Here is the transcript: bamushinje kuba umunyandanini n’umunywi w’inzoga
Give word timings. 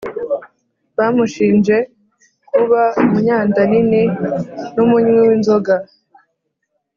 bamushinje 0.97 1.77
kuba 2.49 2.81
umunyandanini 3.01 4.01
n’umunywi 4.75 5.19
w’inzoga 5.27 5.73